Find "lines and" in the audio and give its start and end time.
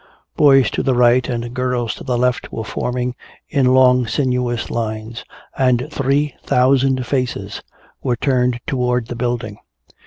4.71-5.87